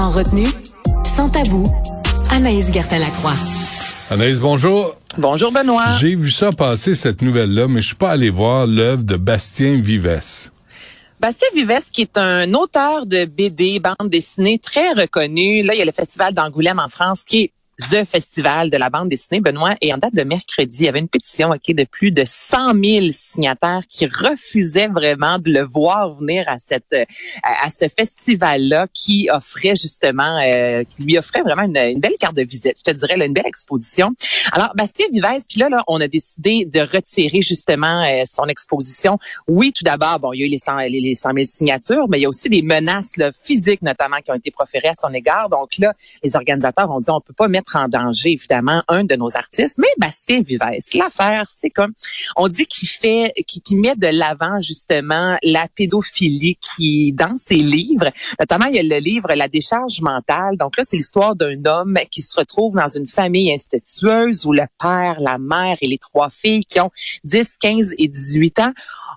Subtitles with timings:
[0.00, 0.48] Sans retenue,
[1.04, 1.62] sans tabou,
[2.30, 3.34] Anaïs Gertin-Lacroix.
[4.10, 4.96] Anaïs, bonjour.
[5.18, 5.88] Bonjour Benoît.
[5.98, 9.78] J'ai vu ça passer, cette nouvelle-là, mais je suis pas allé voir l'œuvre de Bastien
[9.78, 10.50] Vives.
[11.20, 15.62] Bastien Vives, qui est un auteur de BD, bande dessinée très reconnu.
[15.62, 18.90] Là, il y a le Festival d'Angoulême en France qui est The Festival de la
[18.90, 19.74] bande dessinée, Benoît.
[19.80, 22.74] Et en date de mercredi, il y avait une pétition ok, de plus de 100
[22.82, 27.04] 000 signataires qui refusaient vraiment de le voir venir à cette euh,
[27.42, 32.42] à, ce festival-là qui offrait justement, euh, qui lui offrait vraiment une, belle carte de
[32.42, 32.74] visite.
[32.78, 34.10] Je te dirais, là, une belle exposition.
[34.52, 39.18] Alors, Bastien Vives, puis là, là, on a décidé de retirer justement euh, son exposition.
[39.48, 42.18] Oui, tout d'abord, bon, il y a eu les 100, les 100 000 signatures, mais
[42.18, 45.12] il y a aussi des menaces là, physiques notamment qui ont été proférées à son
[45.14, 45.48] égard.
[45.48, 49.14] Donc là, les organisateurs ont dit on peut pas mettre en danger, évidemment, un de
[49.16, 50.60] nos artistes, mais Bastien Vives.
[50.94, 51.92] L'affaire, c'est comme,
[52.36, 58.10] on dit qu'il fait, qu'il met de l'avant, justement, la pédophilie qui, dans ses livres,
[58.38, 60.56] notamment, il y a le livre La décharge mentale.
[60.56, 64.66] Donc là, c'est l'histoire d'un homme qui se retrouve dans une famille institueuse où le
[64.78, 66.90] père, la mère et les trois filles qui ont
[67.24, 68.72] 10, 15 et 18 ans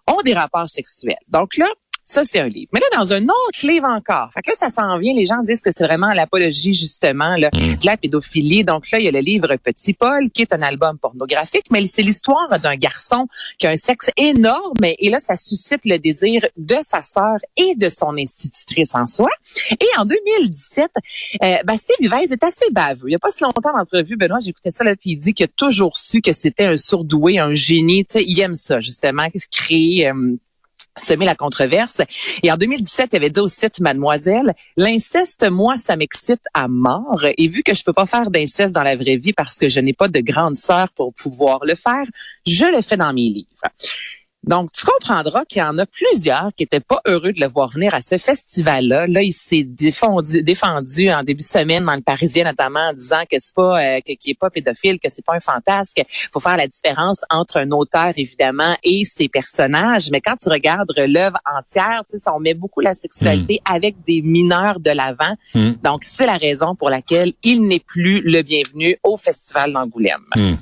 [0.08, 1.16] ont des rapports sexuels.
[1.30, 1.68] Donc là,
[2.06, 2.70] ça, c'est un livre.
[2.74, 5.42] Mais là, dans un autre livre encore, fait que là, ça s'en vient, les gens
[5.42, 7.78] disent que c'est vraiment l'apologie, justement, là, mm.
[7.78, 8.64] de la pédophilie.
[8.66, 11.86] Donc là, il y a le livre Petit Paul, qui est un album pornographique, mais
[11.86, 16.46] c'est l'histoire d'un garçon qui a un sexe énorme, et là, ça suscite le désir
[16.58, 19.30] de sa sœur et de son institutrice en soi.
[19.72, 20.92] Et en 2017,
[21.42, 23.08] euh, Bastien Vivez est assez baveux.
[23.08, 25.46] Il n'y a pas si longtemps d'entrevue, Benoît, j'écoutais ça, là, puis il dit qu'il
[25.46, 28.06] a toujours su que c'était un sourdoué, un génie.
[28.10, 30.10] Sais, il aime ça, justement, créer...
[30.10, 30.38] Euh,
[30.98, 32.02] semer la controverse.
[32.42, 37.24] Et en 2017, il avait dit au site Mademoiselle, l'inceste, moi, ça m'excite à mort.
[37.38, 39.80] Et vu que je peux pas faire d'inceste dans la vraie vie parce que je
[39.80, 42.06] n'ai pas de grande sœur pour pouvoir le faire,
[42.46, 43.48] je le fais dans mes livres.
[44.44, 47.70] Donc, tu comprendras qu'il y en a plusieurs qui étaient pas heureux de le voir
[47.70, 49.08] venir à ce festival-là.
[49.08, 53.24] Là, il s'est défendu, défendu en début de semaine dans le Parisien, notamment en disant
[53.30, 56.42] que c'est pas euh, qu'il est pas pédophile, que c'est pas un fantasme, qu'il faut
[56.42, 60.10] faire la différence entre un auteur évidemment et ses personnages.
[60.12, 63.74] Mais quand tu regardes l'œuvre entière, tu sais, on met beaucoup la sexualité hmm.
[63.74, 65.36] avec des mineurs de l'avant.
[65.54, 65.72] Hmm.
[65.84, 70.26] Donc, c'est la raison pour laquelle il n'est plus le bienvenu au Festival d'Angoulême.
[70.38, 70.56] Hmm.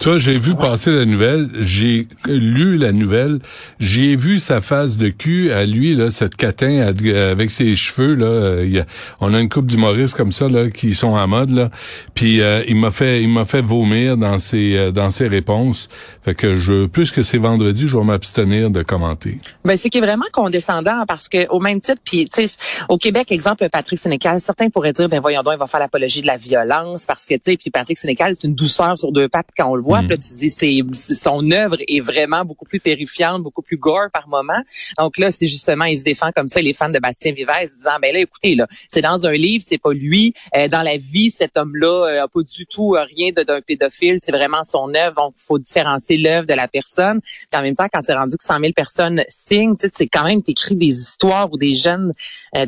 [0.00, 3.38] Tu vois, j'ai vu passer la nouvelle, j'ai lu la nouvelle,
[3.80, 8.64] j'ai vu sa face de cul à lui, là, cette catin avec ses cheveux, là.
[8.64, 8.86] Y a,
[9.20, 11.68] on a une coupe d'humoristes comme ça, là, qui sont à mode, là.
[12.14, 15.90] Puis euh, il m'a fait, il m'a fait vomir dans ses, euh, dans ses réponses.
[16.22, 19.38] Fait que je, plus que c'est vendredi, je vais m'abstenir de commenter.
[19.66, 22.56] Ben, c'est qui est vraiment condescendant parce que au même titre, puis tu sais,
[22.88, 26.22] au Québec, exemple, Patrick Sénécal, certains pourraient dire, ben voyons donc, il va faire l'apologie
[26.22, 29.28] de la violence parce que tu sais, puis Patrick Sénécal, c'est une douceur sur deux
[29.28, 29.89] pattes quand on le voit.
[29.90, 30.08] Mm.
[30.08, 30.80] tu dis, c'est
[31.14, 34.62] son œuvre est vraiment beaucoup plus terrifiante, beaucoup plus gore par moment.
[34.98, 37.46] Donc là, c'est justement, il se défend comme ça les fans de Bastien Vives,
[37.76, 40.34] disant, ben là, écoutez, là, c'est dans un livre, c'est pas lui.
[40.56, 44.18] Euh, dans la vie, cet homme-là euh, a pas du tout euh, rien d'un pédophile.
[44.22, 45.14] C'est vraiment son œuvre.
[45.16, 47.20] Donc, il faut différencier l'œuvre de la personne.
[47.20, 50.40] Puis en même temps, quand c'est rendu que 100 000 personnes signent, c'est quand même
[50.46, 52.12] écrit des histoires où des jeunes,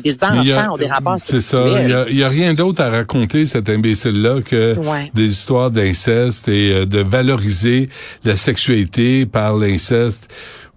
[0.03, 1.63] des enfants ont des rapports C'est ça.
[2.09, 4.75] Il y a, rien d'autre à raconter, cet imbécile-là, que
[5.13, 7.89] des histoires d'inceste et de valoriser
[8.23, 10.29] la sexualité par l'inceste.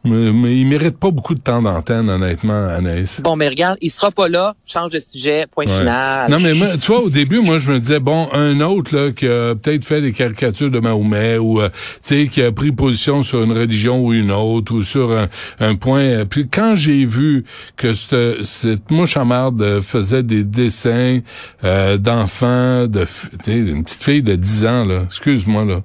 [0.06, 3.20] Mais, il mérite pas beaucoup de temps d'antenne, honnêtement, Anaïs.
[3.20, 4.54] Bon, mais regarde, il sera pas là.
[4.66, 5.46] Change de sujet.
[5.52, 6.30] Point final.
[6.30, 9.10] Non, mais moi, tu vois, au début, moi, je me disais, bon, un autre, là,
[9.10, 12.72] qui a peut-être fait des caricatures de Mahomet ou, euh, tu sais, qui a pris
[12.72, 15.12] position sur une religion ou une autre ou sur
[15.60, 16.24] un, point.
[16.24, 17.44] Puis quand j'ai vu
[17.76, 21.20] que cette, cette mouche à marde faisait des dessins
[21.64, 25.82] euh, d'enfants, de, tu sais, une petite fille de 10 ans, là, excuse-moi, là.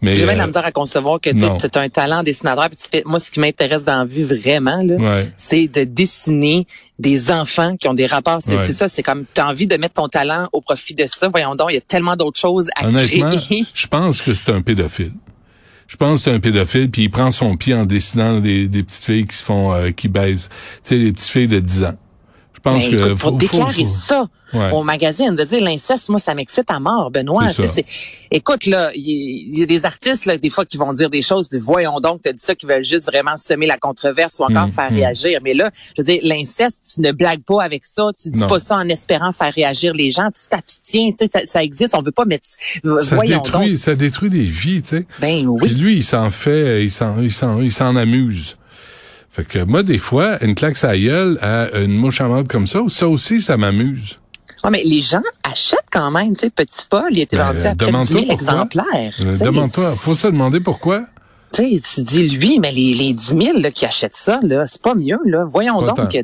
[0.00, 2.68] Mais, J'ai même la euh, misère à concevoir que tu as un talent dessinateur.
[2.68, 6.66] Puis tu fais, moi, ce qui m'intéresse dans la vie vraiment, là, c'est de dessiner
[6.98, 8.38] des enfants qui ont des rapports.
[8.40, 11.28] C'est, ça, c'est comme tu as envie de mettre ton talent au profit de ça.
[11.28, 13.32] Voyons donc, il y a tellement d'autres choses à Honnêtement,
[13.74, 15.12] Je pense que c'est un pédophile.
[15.86, 18.82] Je pense que c'est un pédophile, puis il prend son pied en dessinant des, des
[18.82, 20.48] petites filles qui se font euh, qui baisent.
[20.48, 21.94] Tu sais, les petites filles de 10 ans
[22.64, 24.26] pense ben, que faut, déclarer ça
[24.72, 27.46] au magazine, de dire l'inceste, moi, ça m'excite à mort, Benoît.
[28.30, 31.48] écoute, là, il y, a des artistes, là, des fois, qui vont dire des choses,
[31.54, 34.72] voyons donc, tu dit ça, qui veulent juste vraiment semer la controverse ou encore mm,
[34.72, 34.94] faire mm.
[34.94, 35.40] réagir.
[35.42, 38.60] Mais là, je veux dire, l'inceste, tu ne blagues pas avec ça, tu dis pas
[38.60, 42.02] ça en espérant faire réagir les gens, tu t'abstiens, tu sais, ça, ça, existe, on
[42.02, 42.46] veut pas mettre,
[43.02, 45.06] ça détruit, Ça détruit des vies, tu sais.
[45.20, 45.60] Ben oui.
[45.62, 48.56] Puis lui, il s'en fait, il s'en, il s'en, il s'en amuse.
[49.34, 52.82] Fait que moi, des fois, une claque sa gueule à une mouche à comme ça,
[52.86, 54.20] ça aussi, ça m'amuse.
[54.62, 57.66] Ouais, mais les gens achètent quand même, tu sais, Petit Paul, il était ben, vendu
[57.66, 59.14] à près de 10 exemplaires.
[59.22, 61.06] Euh, demande-toi, faut se demander pourquoi.
[61.54, 64.94] Tu dis, lui, mais les, les 10 000 là, qui achètent ça, là, c'est pas
[64.94, 65.18] mieux.
[65.24, 65.44] Là.
[65.44, 66.16] Voyons Pas donc.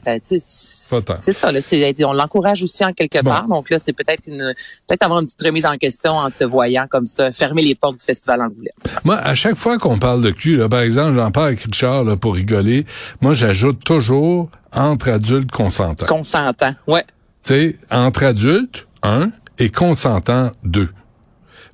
[1.19, 1.53] C'est ça.
[1.53, 1.61] Là,
[2.05, 3.31] on l'encourage aussi en quelque Bon.
[3.31, 3.47] part.
[3.47, 4.55] Donc là, c'est peut-être une
[4.89, 7.99] peut-être avoir une petite remise en question en se voyant comme ça, fermer les portes
[7.99, 8.73] du festival Angoulême.
[9.05, 12.05] Moi, à chaque fois qu'on parle de cul, là, par exemple, j'en parle avec Richard
[12.05, 12.87] là, pour rigoler,
[13.21, 16.07] moi, j'ajoute toujours entre adultes consentants.
[16.07, 16.75] Consentant.
[16.87, 17.05] Ouais.
[17.45, 20.89] Tu sais, entre adultes, un, et consentants, deux.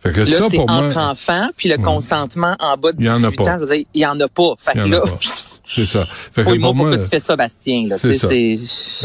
[0.00, 2.96] Fait que Là, ça, c'est pour moi, entre enfants, puis le consentement en bas de
[3.00, 3.42] Il y en a 18 pas.
[3.44, 4.54] ans, je veux dire, il y en a pas.
[4.58, 5.02] Fait que en a là,
[5.68, 6.04] c'est ça.
[6.32, 7.86] Fait que pour moi, pourquoi tu fais ça, Bastien.
[7.96, 8.28] C'est ça.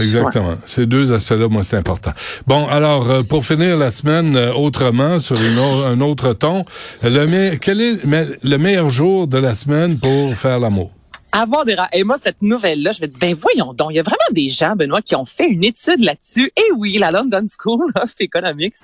[0.01, 0.55] Exactement.
[0.65, 2.11] Ces deux aspects-là, moi, c'est important.
[2.47, 6.65] Bon, alors, euh, pour finir la semaine euh, autrement, sur une un autre ton,
[7.03, 7.97] le me- quel est
[8.43, 10.91] le meilleur jour de la semaine pour faire l'amour?
[11.31, 13.99] Avoir des ra- Et moi, cette nouvelle-là, je me dis, ben voyons donc, il y
[13.99, 16.51] a vraiment des gens, Benoît, qui ont fait une étude là-dessus.
[16.57, 18.75] Et oui, la London School of Economics,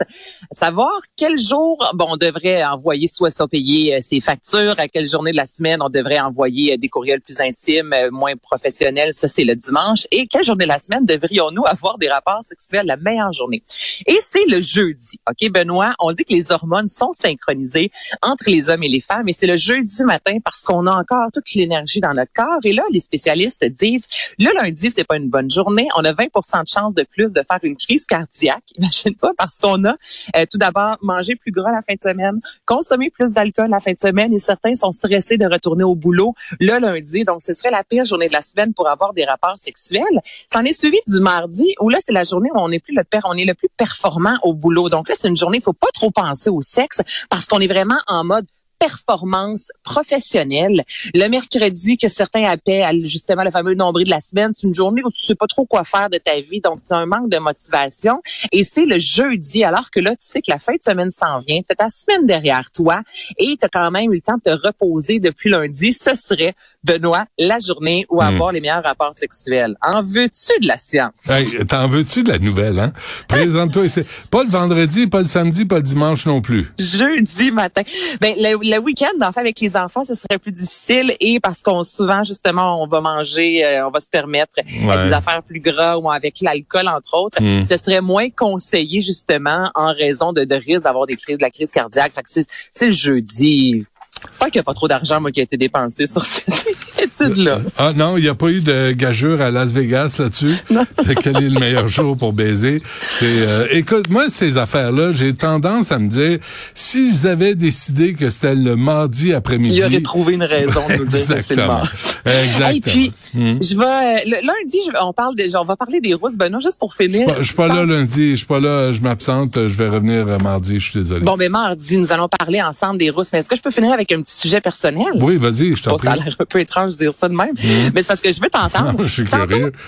[0.53, 5.09] savoir quel jour, bon, on devrait envoyer soit ça payer euh, ses factures, à quelle
[5.09, 9.13] journée de la semaine on devrait envoyer euh, des courriels plus intimes, euh, moins professionnels,
[9.13, 10.07] ça c'est le dimanche.
[10.11, 13.63] Et quelle journée de la semaine devrions-nous avoir des rapports sexuels la meilleure journée?
[14.05, 15.19] Et c'est le jeudi.
[15.29, 17.91] OK, Benoît, on dit que les hormones sont synchronisées
[18.21, 21.29] entre les hommes et les femmes et c'est le jeudi matin parce qu'on a encore
[21.33, 22.31] toute l'énergie dans notre
[22.63, 24.05] Et là, les spécialistes disent,
[24.37, 25.87] le lundi, c'est pas une bonne journée.
[25.97, 28.63] On a 20% de chances de plus de faire une crise cardiaque.
[28.77, 29.95] Imagine-toi, parce qu'on a
[30.35, 33.91] euh, tout d'abord mangé plus gras la fin de semaine, consommé plus d'alcool la fin
[33.91, 37.23] de semaine et certains sont stressés de retourner au boulot le lundi.
[37.23, 40.01] Donc, ce serait la pire journée de la semaine pour avoir des rapports sexuels.
[40.47, 43.03] C'en est suivi du mardi où là, c'est la journée où on est plus le
[43.03, 44.89] per- on est le plus performant au boulot.
[44.89, 47.67] Donc là, c'est une journée, il faut pas trop penser au sexe parce qu'on est
[47.67, 48.45] vraiment en mode
[48.79, 50.83] performance professionnelle.
[51.13, 55.01] Le mercredi, que certains appellent justement le fameux nombril de la semaine, c'est une journée
[55.03, 57.29] où tu sais pas trop quoi faire de ta vie, donc tu as un manque
[57.29, 58.21] de motivation.
[58.51, 61.39] Et c'est le jeudi, alors que là, tu sais que la fin de semaine s'en
[61.39, 63.01] vient, tu as ta semaine derrière toi
[63.37, 65.93] et tu as quand même eu le temps de te reposer depuis lundi.
[65.93, 66.53] Ce serait,
[66.87, 69.75] Benoît, la journée où avoir les meilleurs rapports sexuels.
[69.81, 71.11] En veux-tu de la science?
[71.29, 72.93] Hey, t'en veux-tu de la nouvelle, hein?
[73.27, 74.01] Présente-toi ici.
[74.31, 76.71] Pas le vendredi, pas le samedi, pas le dimanche non plus.
[76.79, 77.81] jeudi matin.
[78.21, 81.61] Ben le, le week-end, en fait, avec les enfants, ce serait plus difficile et parce
[81.61, 85.07] qu'on souvent justement, on va manger, euh, on va se permettre Ouais.
[85.07, 87.41] des affaires plus gras ou avec l'alcool entre autres.
[87.41, 87.65] Mm.
[87.65, 91.49] Ce serait moins conseillé justement en raison de, de risque d'avoir des crises, de la
[91.49, 92.13] crise cardiaque.
[92.13, 93.85] Fait que c'est, c'est le jeudi.
[94.29, 96.47] J'espère qu'il n'y a pas trop d'argent moi qui a été dépensé sur cette
[97.21, 97.59] étude-là.
[97.77, 100.55] Ah non, il n'y a pas eu de gageure à Las Vegas là-dessus.
[101.23, 102.81] Quel est le meilleur jour pour baiser?
[103.11, 106.39] C'est euh, écoute, moi ces affaires-là, j'ai tendance à me dire
[106.73, 109.75] s'ils avaient décidé que c'était le mardi après-midi.
[109.77, 111.67] Il aurait trouvé une raison de nous dire que c'est le Exactement.
[111.67, 111.87] mort.
[112.25, 112.69] Exactement.
[112.69, 113.57] Et puis, Hmm.
[113.61, 116.79] je vais euh, le, lundi, je- on parle on va parler des rousses, Benoît, juste
[116.79, 117.27] pour finir.
[117.39, 120.37] je suis pas là lundi, je suis pas là, je m'absente, je vais revenir euh,
[120.39, 121.21] mardi, je suis désolé.
[121.25, 123.31] Bon, mais mardi, nous allons parler ensemble des rousses.
[123.33, 125.05] Mais est-ce que je peux finir avec un petit sujet personnel?
[125.15, 126.07] Oui, vas-y, je t'en prie.
[126.07, 127.55] ça a l'air un peu étrange de dire ça de même.
[127.93, 129.03] Mais c'est parce que je veux t'entendre.
[129.03, 129.71] Je suis curieux.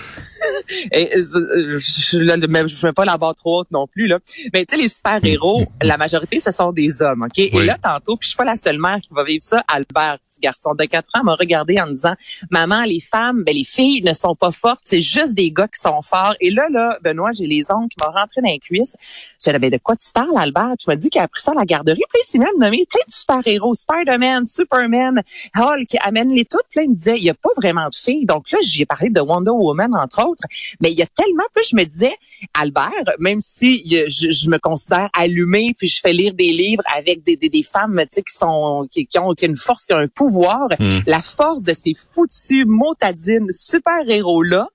[0.92, 4.18] Et, euh, je, je fais pas la barre trop haute non plus, là.
[4.52, 7.38] Mais tu sais, les super-héros, la majorité, ce sont des hommes, OK?
[7.38, 9.62] Et là, tantôt, puis je suis pas la seule mère qui va vivre ça.
[9.68, 12.14] Albert, petit garçon de 4 ans, m'a regardé en me disant,
[12.50, 15.80] maman, les femmes, ben, les filles ne sont pas fortes, c'est juste des gars qui
[15.80, 16.34] sont forts.
[16.40, 18.96] Et là, là, Benoît, j'ai les ongles qui m'ont rentré dans les cuisses.
[19.44, 20.74] J'ai dit, ben, de quoi tu parles, Albert?
[20.78, 22.02] Tu m'as dit qu'il a appris ça à la garderie.
[22.08, 25.22] Puis il s'est même nommé plein de super-héros, Spider-Man, Superman,
[25.56, 26.64] Hulk, amène-les toutes.
[26.70, 28.26] Puis là, il me disait, il y a pas vraiment de filles.
[28.26, 30.42] Donc là, j'y ai parlé de Wonder Woman, entre autres.
[30.80, 32.14] Mais il y a tellement que je me disais,
[32.54, 37.22] Albert, même si je, je me considère allumée, puis je fais lire des livres avec
[37.24, 39.86] des, des, des femmes, tu sais, qui sont, qui, qui ont, qui ont une force,
[39.86, 41.00] qui ont un pouvoir, Hmm.
[41.06, 44.68] la force de ces foutus motadines super-héros-là,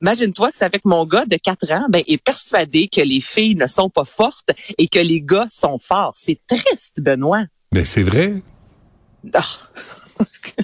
[0.00, 3.20] Imagine-toi que ça fait que mon gars de 4 ans ben, est persuadé que les
[3.20, 6.12] filles ne sont pas fortes et que les gars sont forts.
[6.14, 7.46] C'est triste, Benoît.
[7.72, 8.40] Mais c'est vrai.
[9.34, 9.42] Ah.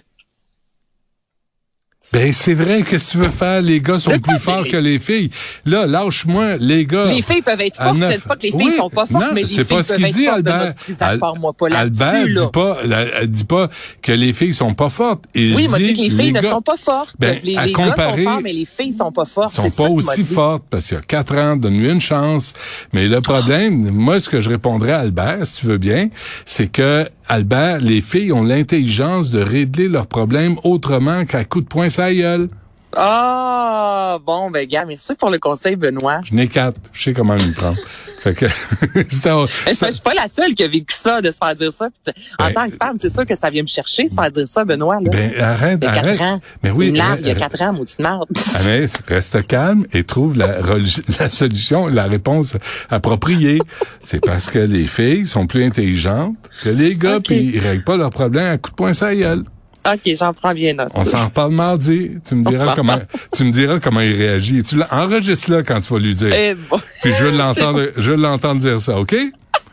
[2.14, 3.60] Ben c'est vrai, qu'est-ce que tu veux faire?
[3.60, 5.30] Les gars sont plus forts que les filles.
[5.66, 7.04] Là, lâche-moi, les gars.
[7.06, 7.96] Les filles peuvent être fortes.
[7.96, 9.64] Je ne dis pas que les filles Oui, sont pas fortes, non, mais les c'est
[9.64, 10.74] filles pas ce peuvent qu'il être dit, fortes Albert.
[10.88, 10.94] de.
[11.00, 13.68] Al- Part-moi pas Albert dit pas, la- elle dit pas
[14.00, 15.24] que les filles sont pas fortes.
[15.34, 17.16] Il Oui, il m'a dit que les filles ne gars sont pas fortes.
[17.18, 19.52] Ben, les les gars sont forts, mais les filles sont pas fortes.
[19.54, 22.52] sont pas aussi fortes parce qu'il y a quatre ans, donne-lui une chance.
[22.92, 26.08] Mais le problème, moi, ce que je répondrais à Albert, si tu veux bien,
[26.44, 31.66] c'est que Albert, les filles ont l'intelligence de régler leurs problèmes autrement qu'à coup de
[31.66, 32.48] poing gueule.
[32.96, 36.20] Ah, bon, ben, gars, merci pour le conseil, Benoît.
[36.24, 36.78] Je n'ai quatre.
[36.92, 37.76] Je sais comment me prendre.
[38.20, 38.46] fait que,
[38.94, 41.88] je suis pas la seule qui a vécu ça, de se faire dire ça.
[41.90, 44.30] Puis, en Ben, tant que femme, c'est sûr que ça vient me chercher, se faire
[44.30, 45.00] dire ça, Benoît.
[45.00, 45.10] Là.
[45.10, 46.04] ben, arrête, il y a arrête.
[46.04, 46.40] quatre ans.
[46.62, 48.28] Mais oui, il il y a quatre ans, maudite marde.
[48.54, 50.36] Anaïs, reste calme et trouve
[51.18, 52.56] la, solution, la réponse
[52.90, 53.58] appropriée.
[54.00, 57.96] C'est parce que les filles sont plus intelligentes que les gars, puis ils règlent pas
[57.96, 59.44] leurs problèmes à coup de poing gueule.
[59.86, 60.88] OK, j'en prends bien note.
[60.94, 62.12] On s'en reparle mardi.
[62.24, 62.98] Tu me diras comment,
[63.34, 64.62] tu me diras comment il réagit.
[64.62, 66.32] Tu enregistres là quand tu vas lui dire.
[66.32, 66.80] Eh bon.
[67.02, 69.14] Puis je veux l'entendre, je veux l'entendre dire ça, OK?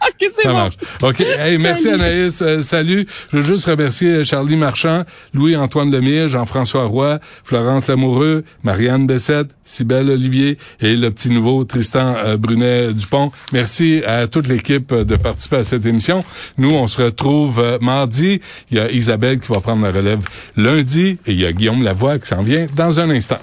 [0.07, 0.55] OK, c'est Ça bon.
[0.55, 0.75] marche.
[1.03, 1.21] OK.
[1.39, 2.41] Hey, merci Anaïs.
[2.41, 3.05] Euh, salut.
[3.31, 5.03] Je veux juste remercier Charlie Marchand,
[5.33, 12.15] Louis-Antoine Lemire, Jean-François Roy, Florence Lamoureux, Marianne Bessette, Cybelle Olivier et le petit nouveau Tristan
[12.17, 13.31] euh, Brunet-Dupont.
[13.53, 16.23] Merci à toute l'équipe de participer à cette émission.
[16.57, 18.41] Nous, on se retrouve euh, mardi.
[18.71, 20.21] Il y a Isabelle qui va prendre la relève
[20.57, 23.39] lundi et il y a Guillaume Lavoie qui s'en vient dans un instant.